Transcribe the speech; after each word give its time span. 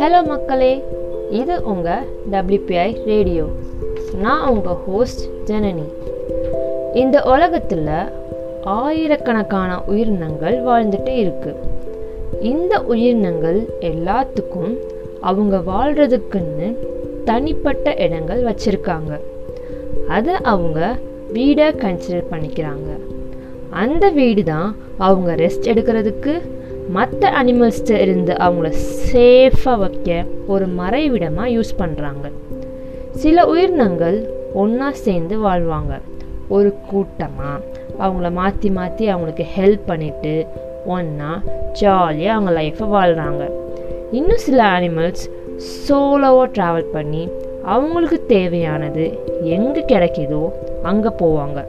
Hello 0.00 0.18
மக்களே. 0.26 0.84
இது 1.30 1.54
உங்கள் 1.64 2.04
டபிள்யூபிஐ 2.32 3.04
ரேடியோ 3.04 3.44
நான் 4.14 4.48
உங்கள் 4.48 4.76
ஹோஸ்ட் 4.86 5.22
ஜனனி. 5.44 5.86
இந்த 6.94 7.22
உலகத்தில் 7.22 7.88
ஆயிரக்கணக்கான 8.62 9.70
உயிரினங்கள் 9.84 10.56
வாழ்ந்துட்டு 10.64 11.08
இருக்கு. 11.08 11.54
இந்த 12.40 12.80
உயிரினங்கள் 12.82 13.58
எல்லாத்துக்கும் 13.80 14.76
அவங்க 15.20 15.56
வாழ்கிறதுக்குன்னு 15.56 16.76
தனிப்பட்ட 17.24 17.94
இடங்கள் 17.94 18.42
வச்சுருக்காங்க. 18.42 19.20
அதை 20.08 20.34
அவங்க 20.42 20.96
வீடாக 21.32 21.88
கன்சிடர் 21.88 22.30
பண்ணிக்கிறாங்க. 22.30 22.90
அந்த 23.70 24.10
வீடு 24.10 24.42
தான் 24.42 24.76
அவங்க 24.98 25.34
ரெஸ்ட் 25.34 25.68
எடுக்கிறதுக்கு 25.72 26.34
மற்ற 26.88 27.30
அனிமல்ஸ்கிட்ட 27.42 27.90
இருந்து 27.90 28.32
அவங்கள 28.34 28.68
சேஃபாக 29.12 29.78
வைக்க 29.78 30.24
ஒரு 30.46 30.66
மறைவிடமாக 30.66 31.48
யூஸ் 31.48 31.72
பண்ணுறாங்க 31.78 32.26
சில 33.10 33.46
உயிரினங்கள் 33.46 34.28
ஒன்றா 34.54 34.90
சேர்ந்து 34.92 35.38
வாழ்வாங்க. 35.38 35.94
ஒரு 36.48 36.74
கூட்டமாக 36.90 37.64
அவங்கள 37.98 38.32
மாற்றி 38.32 38.70
மாற்றி 38.70 39.08
அவங்களுக்கு 39.08 39.46
ஹெல்ப் 39.56 39.84
பண்ணிவிட்டு 39.86 40.46
ஒன்றா 40.86 41.42
ஜாலியாக 41.72 42.36
அவங்க 42.36 42.60
லைஃப்பை 42.60 42.86
வாழ்கிறாங்க 42.96 43.42
இன்னும் 44.10 44.44
சில 44.46 44.62
அனிமல்ஸ் 44.64 45.24
சோலோவாக 45.88 46.50
ட்ராவல் 46.56 46.92
பண்ணி 46.92 47.28
அவங்களுக்கு 47.62 48.26
தேவையானது 48.26 49.04
எங்கே 49.42 49.84
கிடைக்கிதோ 49.88 50.42
அங்கே 50.82 51.08
போவாங்க. 51.08 51.64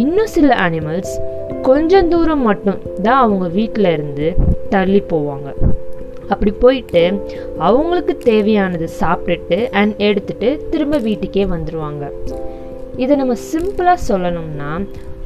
இன்னும் 0.00 0.26
சில 0.26 0.54
அனிமல்ஸ் 0.54 1.14
கொஞ்சம் 1.62 2.08
தூரம் 2.08 2.42
மட்டும் 2.42 2.78
தான் 3.02 3.20
அவங்க 3.22 3.46
வீட்டில் 3.48 3.88
இருந்து 3.92 4.34
தள்ளி 4.68 5.02
போவாங்க. 5.12 5.48
அப்படி 6.28 6.50
போயிட்டு 6.50 7.02
அவங்களுக்கு 7.58 8.16
தேவையானது 8.16 8.88
சாப்பிட்டுட்டு 9.00 9.58
அண்ட் 9.70 9.94
எடுத்துட்டு 9.98 10.66
திரும்ப 10.70 10.98
வீட்டுக்கே 10.98 11.44
வந்துடுவாங்க 11.44 12.04
இதை 12.96 13.16
நம்ம 13.16 13.34
சிம்பிளாக 13.52 14.04
சொல்லணும்னா 14.08 14.70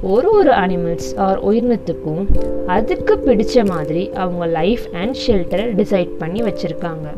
ஒரு 0.00 0.30
ஒரு 0.30 0.50
அனிமல்ஸ் 0.50 1.10
ஆர் 1.16 1.40
உயிரினத்துக்கும் 1.50 2.24
அதுக்கு 2.66 3.14
பிடிச்ச 3.26 3.66
மாதிரி 3.68 4.10
அவங்க 4.14 4.46
லைஃப் 4.46 4.84
அண்ட் 4.92 5.16
ஷெல்டரை 5.26 5.66
டிசைட் 5.80 6.12
பண்ணி 6.18 6.42
வச்சுருக்காங்க. 6.42 7.08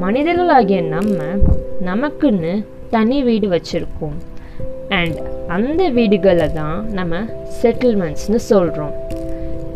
மனிதர்களாகிய 0.00 0.80
நம்ம 0.82 1.18
நமக்குன்னு 1.84 2.64
தனி 2.90 3.22
வீடு 3.22 3.48
வச்சுருக்கோம். 3.48 4.16
அண்ட் 4.98 5.18
அந்த 5.46 5.88
வீடுகளை 5.88 6.52
தான் 6.52 6.90
நம்ம 6.92 7.16
செட்டில்மெண்ட்ஸ்னு 7.62 8.40
சொல்கிறோம் 8.50 8.94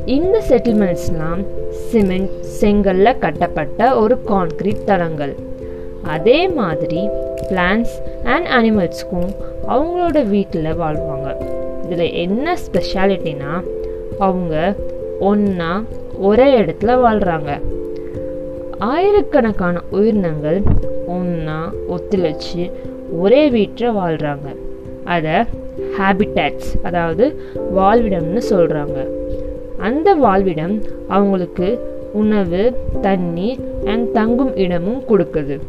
இந்த 0.04 0.42
செட்டில்மெண்ட்ஸ்லாம் 0.48 1.42
சிமெண்ட் 1.90 2.30
செங்கல்ல 2.60 3.18
கட்டப்பட்ட 3.18 3.96
ஒரு 3.96 4.16
கான்க்ரீட் 4.26 4.84
தளங்கள். 4.84 5.34
அதே 6.02 6.48
மாதிரி 6.48 7.08
பிளான்ஸ் 7.50 7.94
அண்ட் 8.24 8.48
அனிமல்ஸ்க்கும் 8.58 9.30
அவங்களோட 9.68 10.28
வீட்டில் 10.28 10.78
வாழ்வாங்க. 10.82 11.28
இதில் 11.84 12.12
என்ன 12.24 12.56
ஸ்பெஷாலிட்டினா 12.64 13.52
அவங்க 14.18 14.74
ஒன்றா 15.20 15.82
ஒரே 16.18 16.60
இடத்துல 16.60 16.92
வாழ்கிறாங்க 17.04 17.60
ஆயிரக்கணக்கான 18.78 19.80
உயிரினங்கள் 19.90 20.62
ஒன்றா 21.06 21.58
ஒத்துழைச்சு 21.88 22.62
ஒரே 23.18 23.42
வீட்டில் 23.50 23.96
வாழ்கிறாங்க 23.96 24.48
அதை 25.04 25.32
ஹேபிட்டாட்ஸ் 25.98 26.82
அதாவது 26.82 27.40
வாழ்விடம்னு 27.76 28.42
சொல்கிறாங்க 28.50 29.06
அந்த 29.78 30.14
வாழ்விடம் 30.14 30.82
அவங்களுக்கு 31.08 31.92
உணவு 32.12 32.76
தண்ணீர் 33.00 33.58
அண்ட் 33.84 34.12
தங்கும் 34.12 34.56
இடமும் 34.56 35.02
கொடுக்குது. 35.08 35.60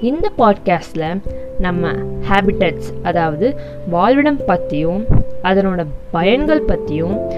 இந்த 0.00 0.30
பாட்காஸ்டில் 0.38 1.20
நம்ம 1.58 1.92
ஹேபிட்டட்ஸ் 2.30 2.92
அதாவது 3.02 3.56
வாழ்விடம் 3.90 4.40
பற்றியும் 4.46 5.04
அதனோட 5.42 5.86
பயன்கள் 6.10 6.60
பற்றியும் 6.60 7.30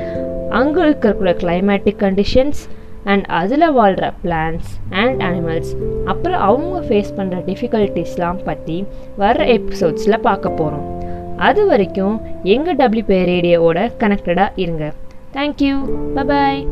அங்கே 0.51 0.83
இருக்கக்கூடிய 0.83 1.37
கிளைமேட்டிக் 1.37 1.99
கண்டிஷன்ஸ் 1.99 2.69
அண்ட் 3.05 3.25
அதில் 3.25 3.73
வாழ்கிற 3.73 4.13
பிளான்ஸ் 4.25 4.69
அண்ட் 4.91 5.21
அனிமல்ஸ் 5.21 5.77
அப்புறம் 6.05 6.41
அவங்க 6.41 6.81
ஃபேஸ் 6.81 7.09
பண்ணுற 7.17 7.37
டிஃபிகல்ட்டிஸ்லாம் 7.47 8.45
பற்றி 8.45 8.87
வர்ற 9.19 9.61
எபிசோட்ஸில் 9.61 10.19
பார்க்க 10.19 10.49
போகிறோம் 10.49 11.00
அது 11.41 11.63
வரைக்கும் 11.67 12.17
எங்கள் 12.49 12.77
டபிள்யூபே 12.77 13.21
ரேடியோவோட 13.33 13.89
கனெக்டடாக 14.03 14.57
இருங்க 14.65 14.87
தேங்க்யூ 15.35 15.75
பபாய் 16.15 16.63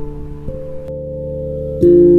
thank 1.81 1.85
you. 1.85 2.18